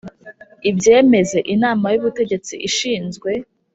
ibyemeze 0.69 1.39
Inama 1.53 1.85
y 1.93 1.97
ubutegetsi 1.99 2.53
ishinzwe 2.67 3.31